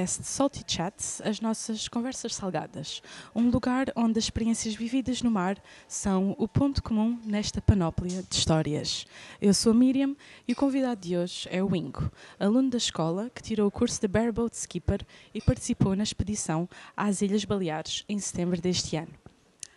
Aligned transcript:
podcast 0.00 0.24
Salty 0.24 0.64
Chats, 0.66 1.20
as 1.22 1.40
nossas 1.42 1.86
conversas 1.86 2.34
salgadas. 2.34 3.02
Um 3.34 3.50
lugar 3.50 3.92
onde 3.94 4.18
as 4.18 4.24
experiências 4.24 4.74
vividas 4.74 5.20
no 5.20 5.30
mar 5.30 5.62
são 5.86 6.34
o 6.38 6.48
ponto 6.48 6.82
comum 6.82 7.18
nesta 7.22 7.60
panóplia 7.60 8.22
de 8.22 8.34
histórias. 8.34 9.04
Eu 9.42 9.52
sou 9.52 9.74
Miriam 9.74 10.16
e 10.48 10.54
o 10.54 10.56
convidado 10.56 11.02
de 11.02 11.18
hoje 11.18 11.46
é 11.50 11.62
o 11.62 11.76
Ingo, 11.76 12.10
aluno 12.38 12.70
da 12.70 12.78
escola 12.78 13.30
que 13.34 13.42
tirou 13.42 13.66
o 13.66 13.70
curso 13.70 14.00
de 14.00 14.08
Bareboat 14.08 14.56
Skipper 14.56 15.04
e 15.34 15.40
participou 15.42 15.94
na 15.94 16.02
expedição 16.02 16.66
às 16.96 17.20
Ilhas 17.20 17.44
Baleares 17.44 18.04
em 18.08 18.18
setembro 18.18 18.58
deste 18.58 18.96
ano. 18.96 19.12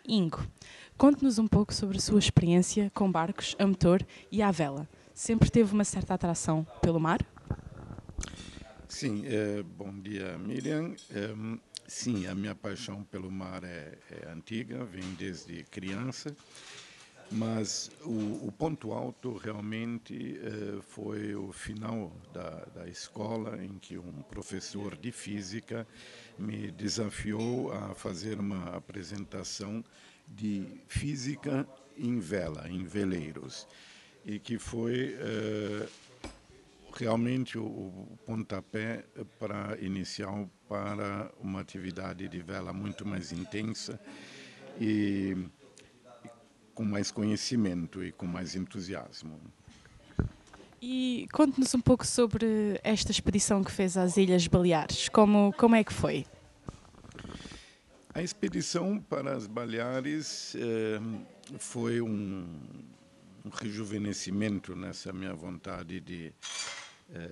Ingo, 0.07 0.47
conte-nos 0.97 1.37
um 1.37 1.47
pouco 1.47 1.73
sobre 1.73 1.97
a 1.97 2.01
sua 2.01 2.19
experiência 2.19 2.89
com 2.93 3.11
barcos 3.11 3.57
a 3.59 3.67
motor 3.67 4.05
e 4.31 4.41
à 4.41 4.51
vela. 4.51 4.87
Sempre 5.13 5.51
teve 5.51 5.73
uma 5.73 5.83
certa 5.83 6.13
atração 6.13 6.65
pelo 6.81 6.99
mar? 6.99 7.32
Sim, 8.93 9.23
é, 9.25 9.63
bom 9.63 9.91
dia, 9.99 10.37
Miriam. 10.37 10.93
É, 11.09 11.33
sim, 11.87 12.27
a 12.27 12.35
minha 12.35 12.53
paixão 12.53 13.03
pelo 13.03 13.31
mar 13.31 13.63
é, 13.63 13.97
é 14.11 14.29
antiga, 14.29 14.85
vem 14.85 15.15
desde 15.15 15.63
criança, 15.63 16.33
mas 17.31 17.89
o, 18.03 18.47
o 18.47 18.51
ponto 18.51 18.93
alto 18.93 19.35
realmente 19.35 20.37
é, 20.37 20.79
foi 20.83 21.33
o 21.33 21.51
final 21.51 22.15
da, 22.31 22.65
da 22.65 22.87
escola, 22.87 23.61
em 23.65 23.79
que 23.79 23.97
um 23.97 24.21
professor 24.29 24.95
de 24.95 25.11
física 25.11 25.87
me 26.37 26.69
desafiou 26.69 27.73
a 27.73 27.95
fazer 27.95 28.39
uma 28.39 28.75
apresentação 28.75 29.83
de 30.27 30.67
física 30.87 31.67
em 31.97 32.19
vela, 32.19 32.69
em 32.69 32.83
veleiros, 32.85 33.67
e 34.23 34.37
que 34.37 34.59
foi 34.59 35.15
é, 35.19 35.87
realmente 36.93 37.57
o, 37.57 37.65
o 37.65 38.17
pontapé 38.25 39.05
para 39.39 39.77
inicial 39.81 40.49
para 40.67 41.31
uma 41.39 41.61
atividade 41.61 42.27
de 42.27 42.39
vela 42.39 42.71
muito 42.71 43.05
mais 43.05 43.31
intensa 43.31 43.99
e, 44.79 45.35
e 46.23 46.29
com 46.73 46.83
mais 46.83 47.11
conhecimento 47.11 48.03
e 48.03 48.11
com 48.11 48.25
mais 48.25 48.55
entusiasmo. 48.55 49.39
E 50.81 51.27
conte-nos 51.31 51.73
um 51.73 51.79
pouco 51.79 52.05
sobre 52.05 52.79
esta 52.83 53.09
expedição 53.09 53.63
que 53.63 53.71
fez 53.71 53.95
às 53.95 54.17
Ilhas 54.17 54.45
Baleares. 54.47 55.07
Como, 55.07 55.53
como 55.53 55.75
é 55.75 55.83
que 55.83 55.93
foi? 55.93 56.25
A 58.13 58.21
expedição 58.21 58.99
para 58.99 59.33
as 59.33 59.47
Baleares 59.47 60.53
eh, 60.55 60.99
foi 61.57 62.01
um, 62.01 62.45
um 63.45 63.49
rejuvenescimento 63.49 64.75
nessa 64.75 65.13
minha 65.13 65.33
vontade 65.33 65.99
de 65.99 66.33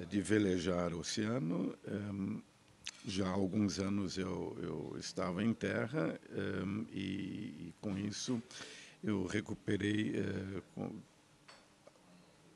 de 0.09 0.21
velejar 0.21 0.93
o 0.93 0.99
oceano. 0.99 1.75
Um, 1.87 2.41
já 3.05 3.27
há 3.27 3.31
alguns 3.31 3.79
anos 3.79 4.17
eu, 4.17 4.55
eu 4.61 4.95
estava 4.99 5.43
em 5.43 5.53
terra 5.53 6.19
um, 6.63 6.85
e, 6.91 6.99
e, 6.99 7.73
com 7.81 7.97
isso 7.97 8.41
eu 9.03 9.25
recuperei 9.25 10.13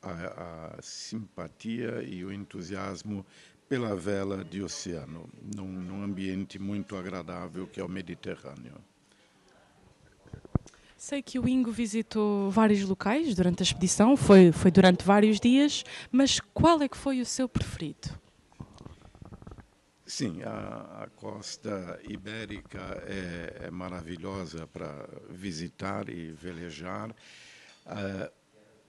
a, 0.02 0.76
a, 0.76 0.82
simpatia 0.82 2.02
e 2.02 2.24
o 2.24 2.32
entusiasmo 2.32 3.26
pela 3.68 3.96
vela 3.96 4.44
de 4.44 4.62
oceano, 4.62 5.28
num, 5.42 5.66
num 5.66 6.04
ambiente 6.04 6.58
muito 6.58 6.96
agradável 6.96 7.66
que 7.66 7.80
é 7.80 7.84
o 7.84 7.88
Mediterrâneo. 7.88 8.76
Sei 10.96 11.20
que 11.22 11.38
o 11.38 11.46
Ingo 11.46 11.70
visitou 11.70 12.50
vários 12.50 12.82
locais 12.82 13.34
durante 13.34 13.62
a 13.62 13.64
expedição, 13.64 14.16
foi, 14.16 14.50
foi 14.50 14.70
durante 14.70 15.04
vários 15.04 15.38
dias, 15.38 15.84
mas 16.10 16.40
qual 16.40 16.80
é 16.80 16.88
que 16.88 16.96
foi 16.96 17.20
o 17.20 17.26
seu 17.26 17.46
preferido? 17.46 18.08
Sim, 20.06 20.42
a, 20.42 21.02
a 21.02 21.08
costa 21.14 22.00
ibérica 22.08 22.80
é, 23.06 23.66
é 23.66 23.70
maravilhosa 23.70 24.66
para 24.66 25.06
visitar 25.28 26.08
e 26.08 26.30
velejar, 26.30 27.10
uh, 27.10 28.32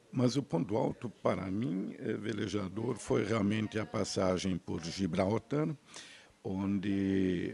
mas 0.10 0.38
o 0.38 0.44
ponto 0.44 0.78
alto 0.78 1.10
para 1.10 1.52
mim, 1.52 1.94
eh, 2.00 2.14
velejador, 2.14 2.96
foi 2.96 3.26
realmente 3.26 3.78
a 3.78 3.86
passagem 3.86 4.58
por 4.58 4.82
Gibraltar, 4.84 5.68
onde 6.44 7.54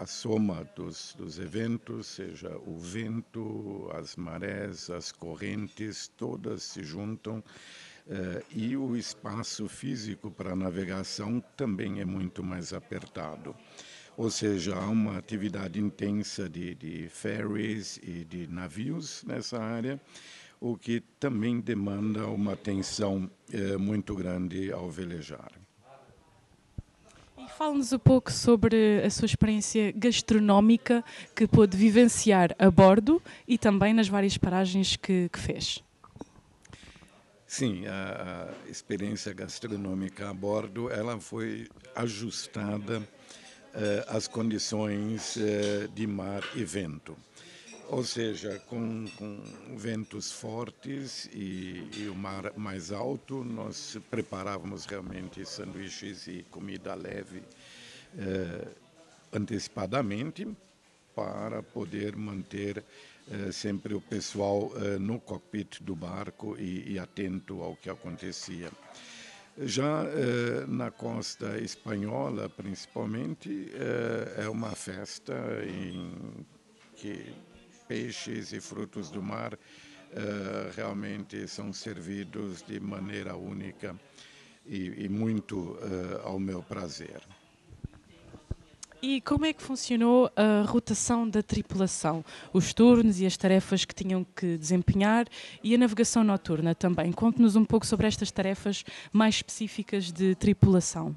a 0.00 0.06
soma 0.06 0.64
dos, 0.76 1.14
dos 1.14 1.38
eventos, 1.38 2.06
seja 2.06 2.56
o 2.66 2.78
vento, 2.78 3.90
as 3.94 4.16
marés, 4.16 4.90
as 4.90 5.12
correntes, 5.12 6.08
todas 6.16 6.62
se 6.62 6.82
juntam 6.82 7.42
eh, 8.08 8.42
e 8.50 8.76
o 8.76 8.96
espaço 8.96 9.68
físico 9.68 10.30
para 10.30 10.56
navegação 10.56 11.40
também 11.56 12.00
é 12.00 12.04
muito 12.04 12.42
mais 12.42 12.72
apertado. 12.72 13.54
Ou 14.16 14.30
seja, 14.30 14.74
há 14.74 14.88
uma 14.88 15.16
atividade 15.16 15.80
intensa 15.80 16.48
de, 16.48 16.74
de 16.74 17.08
ferries 17.08 17.98
e 18.02 18.24
de 18.24 18.46
navios 18.46 19.24
nessa 19.24 19.58
área, 19.58 20.00
o 20.60 20.76
que 20.76 21.00
também 21.18 21.60
demanda 21.60 22.26
uma 22.26 22.52
atenção 22.52 23.30
eh, 23.52 23.76
muito 23.76 24.14
grande 24.14 24.70
ao 24.72 24.90
velejar. 24.90 25.52
Fale-nos 27.56 27.92
um 27.92 27.98
pouco 27.98 28.32
sobre 28.32 29.02
a 29.04 29.10
sua 29.10 29.26
experiência 29.26 29.92
gastronómica 29.92 31.04
que 31.36 31.46
pôde 31.46 31.76
vivenciar 31.76 32.54
a 32.58 32.70
bordo 32.70 33.22
e 33.46 33.58
também 33.58 33.92
nas 33.92 34.08
várias 34.08 34.38
paragens 34.38 34.96
que, 34.96 35.28
que 35.28 35.38
fez. 35.38 35.82
Sim, 37.46 37.86
a, 37.86 38.48
a, 38.48 38.70
experiência 38.70 39.34
gastronômica 39.34 40.30
a 40.30 40.32
bordo 40.32 40.90
ela 40.90 41.20
foi 41.20 41.68
ajustada 41.94 43.06
eh, 43.74 44.04
às 44.08 44.26
condições 44.26 45.36
eh, 45.36 45.88
de 45.94 46.06
mar 46.06 46.42
e 46.54 46.64
vento. 46.64 47.14
Ou 47.92 48.02
seja, 48.02 48.58
com, 48.70 49.04
com 49.18 49.76
ventos 49.76 50.32
fortes 50.32 51.28
e, 51.30 51.90
e, 51.98 52.08
o 52.08 52.14
mar 52.14 52.50
mais 52.56 52.90
alto, 52.90 53.44
nós 53.44 53.98
preparávamos 54.10 54.86
realmente 54.86 55.44
sanduíches 55.44 56.26
e 56.26 56.42
comida 56.50 56.94
leve 56.94 57.42
eh, 58.16 58.66
antecipadamente 59.30 60.48
para 61.14 61.62
poder 61.62 62.16
manter 62.16 62.82
eh, 63.30 63.52
sempre 63.52 63.92
o 63.92 64.00
pessoal 64.00 64.72
eh, 64.76 64.98
no 64.98 65.20
cockpit 65.20 65.82
do 65.82 65.94
barco 65.94 66.56
e, 66.58 66.94
e, 66.94 66.98
atento 66.98 67.62
ao 67.62 67.76
que 67.76 67.90
acontecia. 67.90 68.72
Já 69.58 70.04
eh, 70.04 70.64
na 70.66 70.90
costa 70.90 71.58
espanhola, 71.58 72.48
principalmente, 72.48 73.70
eh, 73.74 74.44
é 74.44 74.48
uma 74.48 74.70
festa 74.70 75.34
em 75.66 76.46
que 76.96 77.51
peixes 77.92 78.54
e 78.54 78.60
frutos 78.60 79.10
do 79.10 79.22
mar 79.22 79.52
uh, 79.52 79.58
realmente 80.74 81.46
são 81.46 81.74
servidos 81.74 82.62
de 82.62 82.80
maneira 82.80 83.36
única 83.36 83.94
e, 84.64 85.04
e 85.04 85.08
muito 85.10 85.58
uh, 85.58 86.26
ao 86.26 86.40
meu 86.40 86.62
prazer. 86.62 87.20
E 89.02 89.20
como 89.20 89.44
é 89.44 89.52
que 89.52 89.62
funcionou 89.62 90.30
a 90.34 90.62
rotação 90.62 91.28
da 91.28 91.42
tripulação? 91.42 92.24
Os 92.50 92.72
turnos 92.72 93.20
e 93.20 93.26
as 93.26 93.36
tarefas 93.36 93.84
que 93.84 93.94
tinham 93.94 94.24
que 94.24 94.56
desempenhar 94.56 95.26
e 95.62 95.74
a 95.74 95.78
navegação 95.78 96.24
noturna 96.24 96.74
também. 96.74 97.12
Conte-nos 97.12 97.56
um 97.56 97.64
pouco 97.64 97.84
sobre 97.86 98.06
estas 98.06 98.30
tarefas 98.30 98.84
mais 99.12 99.34
específicas 99.34 100.10
de 100.10 100.34
tripulação. 100.34 101.14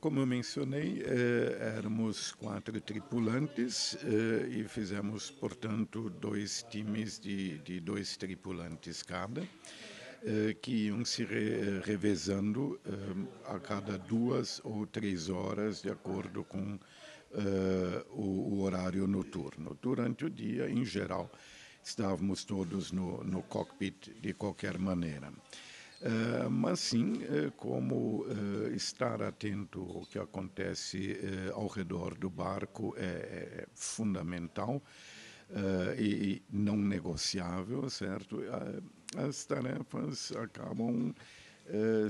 Como 0.00 0.20
eu 0.20 0.26
mencionei, 0.26 1.02
eh, 1.04 1.74
éramos 1.76 2.30
quatro 2.30 2.80
tripulantes 2.80 3.98
eh, 4.04 4.60
e 4.60 4.64
fizemos, 4.68 5.28
portanto, 5.28 6.08
dois 6.08 6.64
times 6.70 7.18
de, 7.18 7.58
de 7.58 7.80
dois 7.80 8.16
tripulantes 8.16 9.02
cada, 9.02 9.42
eh, 10.22 10.56
que 10.62 10.86
iam 10.86 11.04
se 11.04 11.24
re, 11.24 11.80
revezando 11.84 12.78
eh, 12.86 13.52
a 13.52 13.58
cada 13.58 13.98
duas 13.98 14.60
ou 14.62 14.86
três 14.86 15.28
horas, 15.28 15.82
de 15.82 15.90
acordo 15.90 16.44
com 16.44 16.78
eh, 17.32 18.04
o, 18.10 18.54
o, 18.54 18.62
horário 18.62 19.04
noturno. 19.08 19.76
Durante 19.82 20.26
o 20.26 20.30
dia, 20.30 20.70
em 20.70 20.84
geral, 20.84 21.28
estávamos 21.82 22.44
todos 22.44 22.92
no, 22.92 23.24
no 23.24 23.42
cockpit 23.42 24.10
de 24.20 24.32
qualquer 24.32 24.78
maneira. 24.78 25.32
Uh, 26.00 26.48
mas 26.48 26.78
sim, 26.78 27.14
uh, 27.24 27.50
como 27.56 28.22
uh, 28.22 28.72
estar 28.72 29.20
atento 29.20 29.80
ao 29.80 30.06
que 30.06 30.18
acontece 30.18 31.18
ao 31.52 31.66
redor 31.66 32.14
do 32.14 32.30
barco 32.30 32.94
é, 32.96 33.02
é 33.02 33.66
fundamental 33.74 34.80
e, 35.98 36.42
não 36.50 36.76
negociável, 36.76 37.88
certo? 37.88 38.42
as 39.16 39.46
tarefas 39.46 40.30
acabam 40.32 41.14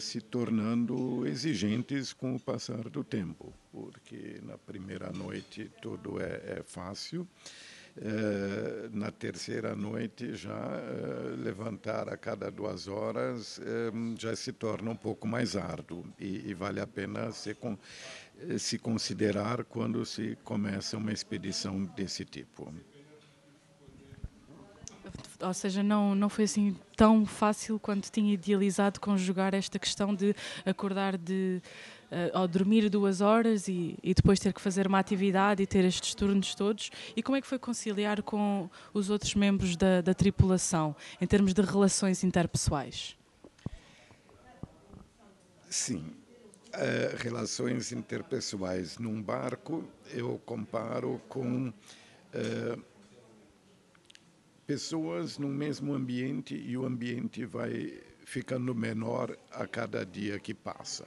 se 0.01 0.21
tornando 0.21 1.25
exigentes 1.25 2.13
com 2.13 2.35
o 2.35 2.41
passar 2.41 2.89
do 2.89 3.05
tempo, 3.05 3.55
porque 3.71 4.41
na 4.43 4.59
primeira 4.59 5.13
noite 5.13 5.71
tudo 5.81 6.21
é, 6.21 6.59
é 6.59 6.63
fácil 6.67 7.29
na 8.93 9.11
terceira 9.11 9.75
noite 9.75 10.35
já 10.35 10.55
uh, 10.55 11.43
levantar 11.43 12.09
a 12.09 12.17
cada 12.17 12.51
duas 12.51 12.87
horas 12.89 13.61
um, 13.93 14.15
já 14.17 14.35
se 14.37 14.53
torna 14.53 14.91
um 14.91 14.97
pouco 14.97 15.27
mais 15.27 15.57
árduo 15.57 16.05
e, 16.19 16.49
e 16.49 16.55
vale 16.55 16.81
a 16.81 16.87
pena 16.87 17.33
se, 17.33 17.57
se 18.59 18.79
considerar 18.79 19.65
quando 19.65 20.05
se 20.05 20.37
começa 20.45 20.97
uma 20.97 21.13
expedição 21.13 21.85
desse 21.85 22.25
tipo. 22.25 22.73
Ou 25.41 25.55
seja, 25.55 25.83
não, 25.83 26.15
não 26.15 26.29
foi 26.29 26.45
assim 26.45 26.77
tão 26.97 27.25
fácil 27.25 27.79
quanto 27.79 28.11
tinha 28.11 28.35
idealizado 28.35 29.01
conjugar 29.01 29.55
esta 29.55 29.79
questão 29.79 30.13
de 30.13 30.35
acordar 30.67 31.17
de 31.17 31.63
uh, 32.11 32.37
ao 32.37 32.49
dormir 32.49 32.91
duas 32.91 33.21
horas 33.21 33.69
e, 33.69 33.97
e, 34.03 34.13
depois 34.15 34.41
ter 34.41 34.53
que 34.53 34.61
fazer 34.61 34.87
uma 34.87 34.99
atividade 34.99 35.63
e 35.63 35.67
ter 35.67 35.85
estes 35.85 36.15
turnos 36.15 36.55
todos? 36.57 36.91
E 37.17 37.23
como 37.23 37.37
é 37.37 37.41
que 37.41 37.47
foi 37.47 37.59
conciliar 37.59 38.21
com 38.23 38.69
os 38.93 39.11
outros 39.11 39.35
membros 39.35 39.77
da, 39.77 40.01
da 40.01 40.13
tripulação, 40.13 40.95
em 41.21 41.27
termos 41.27 41.55
de 41.55 41.63
relações 41.63 42.25
interpessoais? 42.25 43.17
Sim. 45.71 46.05
Uh, 46.69 47.17
relações 47.17 47.93
interpessoais 47.93 48.99
num 48.99 49.23
barco 49.23 49.85
eu 50.13 50.41
comparo 50.45 51.21
com 51.29 51.69
uh, 51.69 52.83
pessoas 54.69 55.39
no 55.39 55.49
mesmo 55.49 55.95
ambiente 55.95 56.55
e 56.55 56.77
o 56.77 56.85
ambiente 56.85 57.47
vai 57.47 57.99
ficando 58.27 58.75
menor 58.75 59.35
a 59.51 59.67
cada 59.67 60.05
dia 60.05 60.39
que 60.39 60.53
passa. 60.53 61.07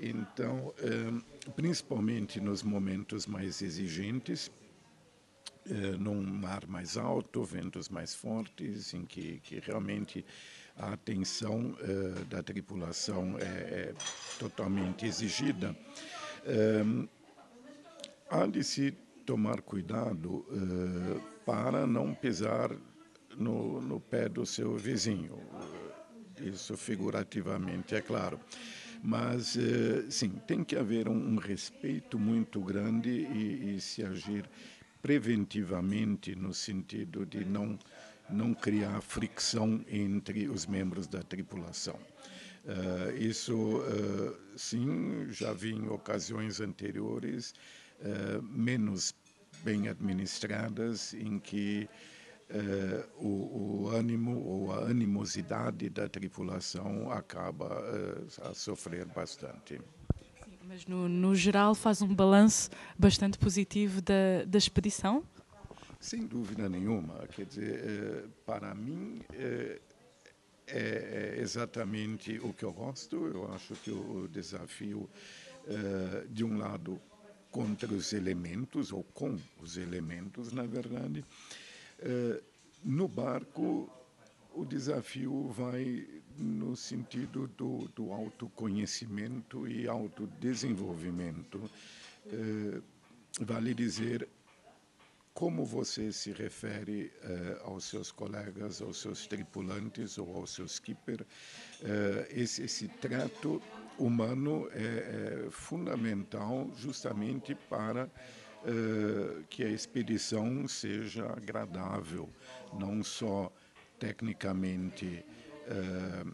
Então, 0.00 0.72
eh, 0.78 1.50
principalmente 1.54 2.40
nos 2.40 2.62
momentos 2.62 3.26
mais 3.26 3.60
exigentes, 3.60 4.50
eh, 5.68 5.98
num 5.98 6.22
mar 6.22 6.66
mais 6.66 6.96
alto, 6.96 7.44
ventos 7.44 7.90
mais 7.90 8.14
fortes, 8.14 8.94
em 8.94 9.04
que, 9.04 9.40
que 9.40 9.60
realmente 9.60 10.24
a 10.74 10.94
atenção 10.94 11.76
eh, 11.82 12.24
da 12.30 12.42
tripulação 12.42 13.36
é, 13.38 13.42
é 13.42 13.94
totalmente 14.38 15.04
exigida, 15.04 15.76
há 18.30 18.46
de 18.46 18.64
se 18.64 18.96
tomar 19.30 19.62
cuidado 19.62 20.44
para 21.46 21.86
não 21.86 22.12
pisar 22.12 22.74
no, 23.38 23.80
no 23.80 24.00
pé 24.00 24.28
do 24.28 24.44
seu 24.44 24.76
vizinho. 24.76 25.38
Isso 26.40 26.76
figurativamente, 26.76 27.94
é 27.94 28.00
claro. 28.00 28.40
Mas, 29.00 29.56
eh, 29.56 30.04
sim, 30.10 30.30
tem 30.48 30.64
que 30.64 30.74
haver 30.74 31.08
um, 31.08 31.36
respeito 31.36 32.18
muito 32.18 32.60
grande 32.60 33.08
e, 33.08 33.76
e 33.76 33.80
se 33.80 34.02
agir 34.02 34.50
preventivamente 35.00 36.34
no 36.34 36.52
sentido 36.52 37.24
de 37.24 37.44
não 37.44 37.78
não 38.28 38.54
criar 38.54 39.00
fricção 39.00 39.84
entre 39.88 40.48
os 40.48 40.66
membros 40.66 41.08
da 41.08 41.20
tripulação. 41.20 41.98
Uh, 42.64 43.16
isso, 43.18 43.56
uh, 43.56 44.36
sim, 44.56 45.26
já 45.30 45.52
vi 45.52 45.72
em 45.72 45.88
ocasiões 45.88 46.60
anteriores, 46.60 47.54
uh, 48.00 48.40
menos 48.42 49.12
bem 49.62 49.88
administradas, 49.88 51.14
em 51.14 51.38
que 51.38 51.88
eh, 52.52 53.06
o, 53.16 53.84
o, 53.84 53.88
ânimo 53.90 54.44
ou 54.44 54.72
a 54.72 54.88
animosidade 54.88 55.88
da 55.88 56.08
tripulação 56.08 57.08
acaba 57.12 57.66
eh, 57.66 58.48
a 58.50 58.54
sofrer 58.54 59.06
bastante. 59.06 59.80
Sim, 60.44 60.58
mas 60.66 60.84
no, 60.84 61.08
no, 61.08 61.32
geral 61.32 61.76
faz 61.76 62.02
um 62.02 62.12
balanço 62.12 62.68
bastante 62.98 63.38
positivo 63.38 64.02
da, 64.02 64.44
da 64.44 64.58
expedição? 64.58 65.22
Sem 66.00 66.26
dúvida 66.26 66.68
nenhuma. 66.68 67.24
Quer 67.28 67.46
dizer, 67.46 67.84
eh, 67.84 68.24
para 68.44 68.74
mim 68.74 69.22
é, 69.32 69.80
é, 70.66 71.36
exatamente 71.38 72.40
o 72.40 72.52
que 72.52 72.64
eu 72.64 72.72
gosto. 72.72 73.28
Eu 73.28 73.52
acho 73.52 73.74
que 73.74 73.92
o 73.92 74.26
desafio, 74.26 75.08
de 76.28 76.42
um 76.42 76.58
lado, 76.58 77.00
contra 77.50 77.92
os 77.92 78.12
elementos, 78.12 78.92
ou 78.92 79.02
com 79.02 79.36
os 79.60 79.76
elementos, 79.76 80.52
na 80.52 80.62
verdade, 80.64 81.24
eh, 81.98 82.42
no 82.84 83.08
barco, 83.08 83.90
o 84.54 84.64
desafio 84.64 85.48
vai 85.48 86.06
no 86.38 86.76
sentido 86.76 87.48
do, 87.56 87.88
do 87.94 88.12
autoconhecimento 88.12 89.68
e 89.68 89.86
autodesenvolvimento. 89.88 91.70
Eh, 92.26 92.80
vale 93.40 93.74
dizer, 93.74 94.28
como 95.34 95.64
você 95.64 96.12
se 96.12 96.32
refere 96.32 97.12
eh, 97.22 97.60
aos 97.64 97.84
seus 97.84 98.10
colegas, 98.12 98.80
aos 98.80 99.00
seus 99.00 99.26
tripulantes 99.26 100.18
ou 100.18 100.36
ao 100.36 100.46
seu 100.46 100.66
skipper, 100.66 101.24
esse, 102.30 102.62
esse 102.62 102.88
trato 102.88 103.62
humano 104.00 104.68
é, 104.72 105.46
é 105.46 105.50
fundamental 105.50 106.70
justamente 106.74 107.54
para 107.54 108.06
uh, 108.06 109.44
que 109.48 109.62
a 109.62 109.68
expedição 109.68 110.66
seja 110.66 111.26
agradável, 111.26 112.28
não 112.72 113.02
só 113.02 113.52
tecnicamente 113.98 115.24
uh, 115.66 116.32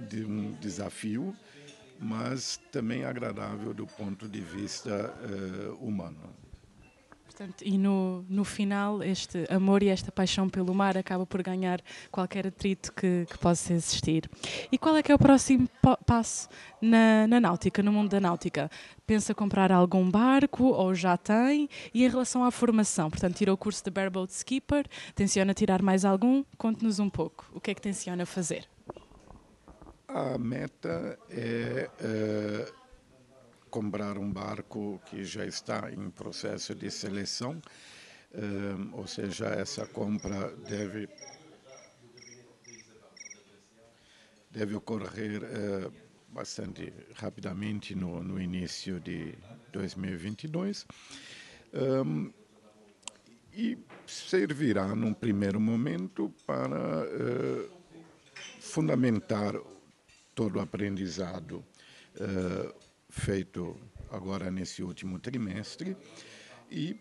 de 0.00 0.24
um 0.24 0.52
desafio, 0.52 1.36
mas 2.00 2.58
também 2.72 3.04
agradável 3.04 3.72
do 3.72 3.86
ponto 3.86 4.28
de 4.28 4.40
vista 4.40 5.14
uh, 5.22 5.74
humano. 5.74 6.41
Portanto, 7.32 7.62
e 7.64 7.78
no, 7.78 8.26
no 8.28 8.44
final, 8.44 9.02
este 9.02 9.46
amor 9.48 9.82
e 9.82 9.88
esta 9.88 10.12
paixão 10.12 10.50
pelo 10.50 10.74
mar 10.74 10.98
acaba 10.98 11.24
por 11.24 11.42
ganhar 11.42 11.80
qualquer 12.10 12.46
atrito 12.46 12.92
que, 12.92 13.26
que 13.28 13.38
possa 13.38 13.72
existir. 13.72 14.30
E 14.70 14.76
qual 14.76 14.94
é 14.96 15.02
que 15.02 15.10
é 15.10 15.14
o 15.14 15.18
próximo 15.18 15.66
passo 16.06 16.46
na, 16.80 17.26
na 17.26 17.40
náutica, 17.40 17.82
no 17.82 17.90
mundo 17.90 18.10
da 18.10 18.20
náutica? 18.20 18.70
Pensa 19.06 19.34
comprar 19.34 19.72
algum 19.72 20.10
barco 20.10 20.64
ou 20.64 20.94
já 20.94 21.16
tem? 21.16 21.70
E 21.94 22.04
em 22.04 22.08
relação 22.08 22.44
à 22.44 22.50
formação, 22.50 23.08
portanto, 23.08 23.34
tirou 23.34 23.54
o 23.54 23.58
curso 23.58 23.82
de 23.82 23.90
Bareboat 23.90 24.30
Skipper, 24.30 24.86
tenciona 25.14 25.54
tirar 25.54 25.80
mais 25.80 26.04
algum? 26.04 26.44
Conte-nos 26.58 26.98
um 26.98 27.08
pouco. 27.08 27.50
O 27.54 27.60
que 27.60 27.70
é 27.70 27.74
que 27.74 27.80
tenciona 27.80 28.26
fazer? 28.26 28.68
A 30.06 30.36
meta 30.36 31.18
é. 31.30 31.88
Uh 31.98 32.81
comprar 33.72 34.18
um 34.18 34.30
barco 34.30 35.00
que 35.06 35.24
já 35.24 35.46
está 35.46 35.90
em 35.90 36.10
processo 36.10 36.74
de 36.74 36.90
seleção, 36.90 37.60
um, 38.34 38.98
ou 38.98 39.06
seja, 39.06 39.46
essa 39.46 39.86
compra 39.86 40.54
deve 40.68 41.08
deve 44.50 44.74
ocorrer 44.74 45.42
uh, 45.42 45.92
bastante 46.28 46.92
rapidamente 47.14 47.94
no, 47.94 48.22
no, 48.22 48.38
início 48.38 49.00
de 49.00 49.34
2022 49.72 50.86
um, 51.72 52.30
e 53.54 53.78
servirá 54.06 54.94
num 54.94 55.14
primeiro 55.14 55.58
momento 55.58 56.30
para 56.46 57.04
uh, 57.04 57.70
fundamentar 58.60 59.54
todo 60.34 60.56
o 60.56 60.60
aprendizado 60.60 61.64
uh, 62.20 62.91
feito 63.12 63.78
agora 64.10 64.50
nesse 64.50 64.82
último 64.82 65.18
trimestre. 65.18 65.96
E 66.70 66.98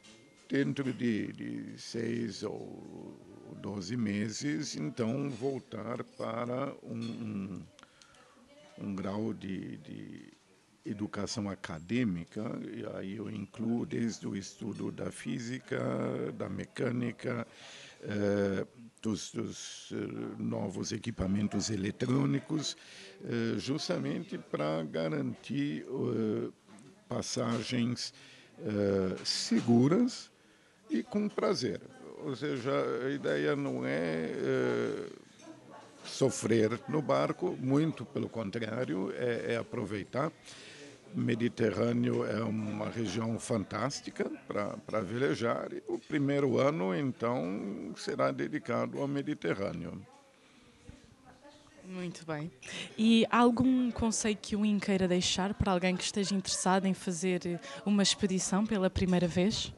dentro 0.50 0.94
de, 0.94 1.32
de 1.32 1.82
seis 1.82 2.44
ou 2.44 3.18
doze 3.62 3.96
meses, 3.96 4.75
então 4.75 5.30
voltar 5.30 6.03
para 6.03 6.74
um, 6.84 7.00
um, 7.00 7.65
um 8.80 8.96
grau 8.96 9.34
de, 9.34 9.77
de, 9.77 10.34
educação 10.84 11.48
acadêmica, 11.48 12.41
e 12.74 12.84
aí 12.98 13.18
eu 13.18 13.30
incluo 13.30 13.86
desde 13.86 14.27
o 14.27 14.36
estudo 14.36 14.91
da 14.91 15.12
física, 15.12 15.80
da 16.36 16.50
mecânica, 16.50 17.48
eh, 18.01 18.65
dos, 19.01 19.31
dos 19.31 19.91
uh, 19.91 19.96
novos 20.38 20.91
equipamentos 20.91 21.70
eletrônicos, 21.70 22.77
uh, 23.22 23.58
justamente 23.58 24.38
para 24.38 24.84
garantir 24.84 25.84
uh, 25.89 26.53
passagens 27.10 28.13
seguras 29.25 30.29
e 30.88 31.01
com 31.01 31.27
prazer. 31.27 31.81
Ou 32.24 32.36
seja, 32.36 32.72
a 33.08 33.10
ideia 33.10 33.55
não 33.55 33.84
é 33.84 35.08
sofrer 36.05 36.79
no 36.88 37.01
barco, 37.01 37.58
muito 37.60 38.05
pelo 38.05 38.29
contrário, 38.29 39.12
é, 39.17 39.53
é 39.53 39.58
aproveitar. 39.58 40.31
Mediterrâneo 41.13 42.25
é 42.25 42.44
uma 42.44 42.89
região 42.89 43.38
fantástica 43.39 44.30
para 44.48 45.01
velejar 45.01 45.74
e 45.74 45.84
o 45.88 46.00
primeiro 46.00 46.58
ano, 46.58 46.96
então, 46.96 47.94
será 47.96 48.32
dedicado 48.32 49.00
ao 49.00 49.08
Mediterrâneo. 49.08 50.01
Muito 51.86 52.25
bem. 52.25 52.50
E 52.98 53.25
há 53.30 53.39
algum 53.39 53.91
conselho 53.91 54.38
que 54.41 54.56
o 54.56 54.65
IN 54.65 54.80
queira 54.80 55.08
deixar 55.08 55.53
para 55.53 55.74
alguém 55.74 55.96
que 55.98 56.03
esteja 56.03 56.34
interessado 56.34 56.86
em 56.86 56.94
fazer 56.94 57.60
uma 57.86 58.01
expedição 58.01 58.65
pela 58.65 58.89
primeira 58.89 59.27
vez? 59.27 59.74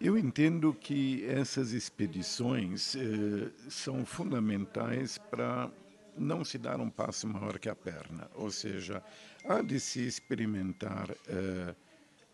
Eu 0.00 0.16
entendo 0.16 0.72
que 0.74 1.24
essas 1.24 1.72
expedições 1.72 2.94
eh, 2.94 3.50
são 3.68 4.04
fundamentais 4.04 5.18
para 5.18 5.70
não 6.18 6.44
se 6.44 6.58
dar 6.58 6.80
um 6.80 6.90
passo 6.90 7.26
maior 7.26 7.58
que 7.58 7.68
a 7.68 7.74
perna, 7.74 8.30
ou 8.34 8.50
seja, 8.50 9.02
há 9.44 9.62
de 9.62 9.78
se 9.78 10.06
experimentar 10.06 11.10
eh, 11.26 11.74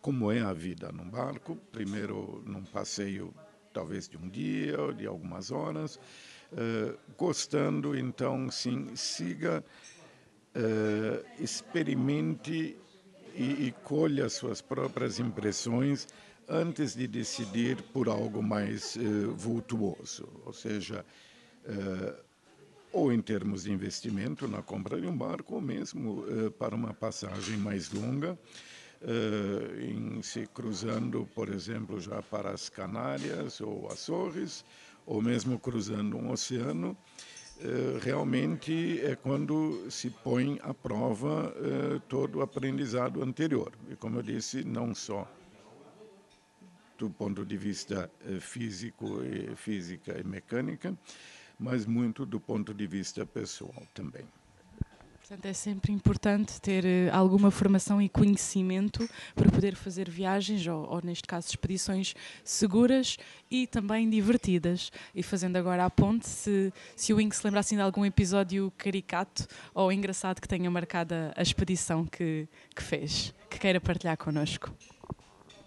como 0.00 0.31
é 0.31 0.41
a 0.41 0.53
vida 0.53 0.91
num 0.93 1.09
barco, 1.09 1.57
primeiro 1.73 2.43
num 2.47 2.64
passeio 2.64 3.33
talvez 3.73 4.09
de 4.09 4.17
um 4.17 4.29
dia 4.29 4.81
ou 4.81 4.93
de 4.93 5.07
algumas 5.07 5.50
horas, 5.50 5.99
eh, 6.57 6.95
gostando, 7.19 7.97
então, 7.97 8.50
sim, 8.50 8.95
siga, 8.95 9.64
eh, 10.55 11.25
experimente 11.41 12.76
e, 13.35 13.67
e 13.67 13.75
colha 13.83 14.29
suas 14.29 14.61
próprias 14.61 15.19
impressões 15.19 16.07
antes 16.49 16.95
de 16.95 17.07
decidir 17.07 17.83
por 17.83 18.09
algo 18.09 18.43
mais 18.43 18.97
uh, 18.97 19.33
vultuoso, 19.35 20.29
ou 20.45 20.53
seja, 20.53 21.05
ou 22.94 23.12
em 23.12 23.20
termos 23.20 23.64
de 23.64 23.72
investimento 23.72 24.48
na 24.48 24.62
compra 24.62 25.00
de 25.00 25.06
um 25.06 25.16
barco, 25.16 25.56
ou 25.56 25.60
mesmo 25.60 26.20
uh, 26.20 26.50
para 26.52 26.74
uma 26.74 26.94
passagem 26.94 27.56
mais 27.56 27.90
longa, 27.90 28.38
em 29.82 30.22
se 30.22 30.46
cruzando, 30.46 31.28
por 31.34 31.50
exemplo, 31.50 32.00
já 32.00 32.22
para 32.22 32.52
as 32.52 32.70
Canárias 32.70 33.60
ou 33.60 33.86
Açores, 33.92 34.64
ou 35.04 35.20
mesmo 35.20 35.58
cruzando 35.58 36.16
um 36.16 36.30
oceano, 36.30 36.96
realmente 38.00 39.02
é 39.02 39.14
quando 39.14 39.90
se 39.90 40.08
põe 40.08 40.58
à 40.62 40.72
prova 40.72 41.54
todo 42.08 42.38
o 42.38 42.40
aprendizado 42.40 43.22
anterior. 43.22 43.72
E 43.90 43.94
como 43.94 44.20
eu 44.20 44.22
disse, 44.22 44.64
não 44.64 44.94
só 44.94 45.28
do 46.98 47.10
ponto 47.10 47.44
de 47.44 47.56
vista 47.56 48.10
eh, 48.26 48.40
físico 48.40 49.22
e 49.24 49.54
física 49.56 50.18
e 50.18 50.24
mecânica, 50.24 50.96
mas 51.58 51.87
muito 51.87 52.26
do 52.26 52.40
ponto 52.40 52.75
de 52.75 52.87
vista 52.87 53.25
pessoal 53.25 53.82
também. 53.94 54.25
Portanto, 55.26 55.46
é 55.46 55.54
sempre 55.54 55.90
importante 55.90 56.61
ter 56.61 56.84
eh, 56.84 57.08
alguma 57.11 57.50
formação 57.50 58.00
e 58.00 58.11
conhecimento 58.11 59.08
para 59.34 59.50
poder 59.50 59.75
fazer 59.75 60.11
viagens, 60.11 60.66
ou, 60.66 60.87
ou, 60.87 61.00
neste 61.02 61.26
caso 61.26 61.49
expedições 61.49 62.14
seguras 62.44 63.16
e 63.50 63.66
também 63.66 64.11
divertidas. 64.11 64.92
E 65.14 65.23
fazendo 65.23 65.56
agora 65.56 65.87
a 65.87 65.88
ponte, 65.88 66.28
se, 66.28 66.70
se 66.94 67.14
o 67.14 67.18
Inc 67.18 67.32
se 67.32 67.42
lembra 67.42 67.61
assim 67.61 67.75
de 67.75 67.80
algum 67.80 68.04
episódio 68.04 68.70
caricato 68.76 69.46
ou 69.73 69.90
engraçado 69.90 70.42
que 70.42 70.46
tenha 70.46 70.70
marcado 70.70 71.14
a, 71.14 71.32
a 71.37 71.42
expedição 71.42 72.04
que, 72.04 72.46
que 72.76 72.82
fez, 72.82 73.32
que 73.49 73.58
queira 73.58 73.80
partilhar 73.80 74.18
connosco. 74.18 74.76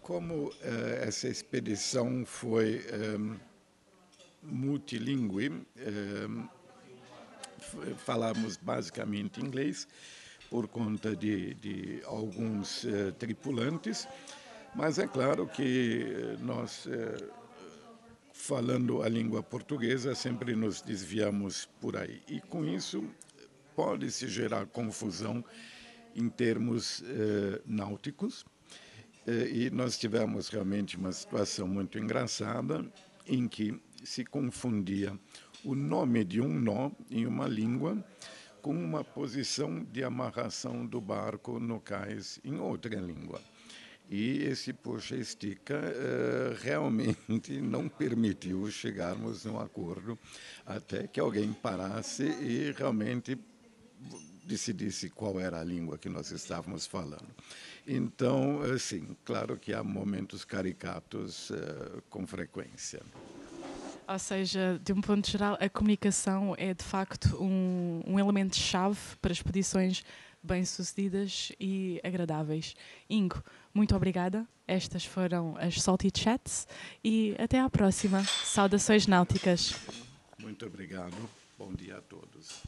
Como 0.04 0.50
uh, 0.50 0.54
essa 1.02 1.28
expedição 1.28 2.24
foi 2.28 2.86
um, 3.20 3.38
eh, 4.48 4.52
multilingüe, 4.52 5.50
um, 5.50 6.48
falamos 7.98 8.58
basicamente 8.58 9.42
inglês 9.42 9.88
por 10.50 10.68
conta 10.68 11.16
de, 11.16 11.54
de 11.56 12.02
alguns 12.06 12.84
uh, 12.86 13.12
tripulantes, 13.20 14.08
mas 14.74 14.98
é 14.98 15.08
claro 15.08 15.48
que 15.48 16.38
nós, 16.40 16.86
uh, 16.86 17.32
falando 18.32 19.04
a 19.04 19.10
língua 19.10 19.44
portuguesa, 19.44 20.16
sempre 20.16 20.56
nos 20.56 20.82
desviamos 20.82 21.68
por 21.82 21.98
aí. 21.98 22.22
E 22.28 22.40
com 22.40 22.64
isso 22.64 23.04
pode-se 23.76 24.28
gerar 24.28 24.66
confusão 24.68 25.44
em 26.16 26.30
termos 26.30 27.04
náuticos 27.64 28.44
eh, 29.28 29.50
e 29.52 29.70
nós 29.70 29.98
tivemos 29.98 30.48
realmente 30.48 30.96
uma 30.96 31.12
situação 31.12 31.68
muito 31.68 32.00
engraçada 32.00 32.86
em 33.28 33.46
que 33.46 33.78
se 34.04 34.24
confundia 34.26 35.18
o 35.64 35.76
nome 35.76 36.24
de 36.24 36.42
um 36.42 36.60
nó 36.60 36.92
em 37.10 37.26
uma 37.26 37.48
língua 37.48 38.04
com 38.62 38.74
uma 38.74 39.04
posição 39.04 39.84
de 39.84 40.04
amarração 40.04 40.86
do 40.86 41.00
barco 41.00 41.60
no 41.60 41.80
cais 41.80 42.40
em 42.44 42.60
outra 42.60 42.96
língua. 42.96 43.42
E 44.10 44.44
esse 44.44 44.72
puxa-estica 44.72 45.76
uh, 45.76 46.56
realmente 46.62 47.60
não 47.62 47.90
permitiu 47.90 48.70
chegarmos 48.72 49.44
num 49.44 49.60
acordo 49.60 50.18
até 50.66 51.08
que 51.08 51.20
alguém 51.20 51.52
parasse 51.52 52.24
e 52.24 52.72
realmente 52.72 53.38
decidisse 54.46 55.10
qual 55.10 55.40
era 55.40 55.60
a 55.60 55.64
língua 55.64 55.98
que 55.98 56.08
nós 56.08 56.32
estávamos 56.32 56.86
falando. 56.86 57.28
Então, 57.86 58.62
sim, 58.80 59.16
claro 59.26 59.58
que 59.58 59.74
há 59.74 59.84
momentos 59.84 60.46
caricatos 60.46 61.50
uh, 61.50 62.02
com 62.10 62.26
frequência. 62.26 63.02
Ou 64.08 64.20
seja, 64.20 64.80
de 64.82 64.94
um 64.94 65.02
ponto 65.02 65.30
geral, 65.30 65.58
a 65.60 65.68
comunicação 65.68 66.56
é 66.58 66.74
de 66.74 66.84
facto 66.84 67.36
um, 67.44 68.02
um 68.08 68.20
elemento-chave 68.20 68.98
para 69.22 69.34
expedições 69.34 70.04
bem-sucedidas 70.42 71.52
e 71.60 72.00
agradáveis. 72.04 72.76
Ingo, 73.10 73.44
muito 73.74 73.96
obrigada. 73.96 74.48
Estas 74.66 75.06
foram 75.06 75.58
as 75.58 75.82
Salty 75.82 76.10
Chats 76.16 76.68
e 77.04 77.36
até 77.38 77.60
à 77.60 77.70
próxima. 77.70 78.24
Saudações 78.24 79.08
náuticas. 79.08 79.76
Muito 80.40 80.66
obrigado. 80.66 81.16
Bom 81.58 81.74
dia 81.74 81.98
a 81.98 82.02
todos. 82.02 82.64